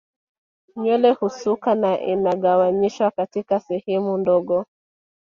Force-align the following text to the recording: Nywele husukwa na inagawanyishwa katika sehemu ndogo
Nywele 0.75 1.11
husukwa 1.13 1.75
na 1.75 1.99
inagawanyishwa 2.01 3.11
katika 3.11 3.59
sehemu 3.59 4.17
ndogo 4.17 4.65